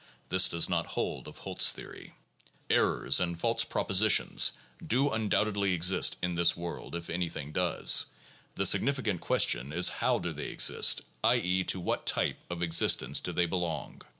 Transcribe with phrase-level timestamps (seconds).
[0.29, 2.15] (This does not hold of Holt 's theory).
[2.71, 4.51] Errors and false propositions
[4.83, 8.07] do undoubtedly exist in this world, if any thing does.
[8.55, 11.35] The significant question is how do they exist, i.
[11.35, 14.01] e., to what type of existence do they belong.